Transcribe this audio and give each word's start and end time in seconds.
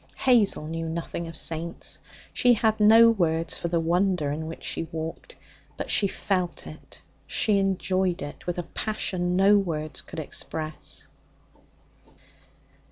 Hazel 0.15 0.67
knew 0.67 0.89
nothing 0.89 1.27
of 1.27 1.37
saints. 1.37 1.99
She 2.33 2.55
had 2.55 2.79
no 2.79 3.11
words 3.11 3.59
for 3.59 3.67
the 3.67 3.79
wonder 3.79 4.31
in 4.31 4.47
which 4.47 4.63
she 4.63 4.85
walked. 4.91 5.35
But 5.77 5.91
she 5.91 6.07
felt 6.07 6.65
it, 6.65 7.03
she 7.27 7.59
enjoyed 7.59 8.23
it 8.23 8.47
with 8.47 8.57
a 8.57 8.63
passion 8.63 9.35
no 9.35 9.59
words 9.59 10.01
could 10.01 10.17
express. 10.17 11.07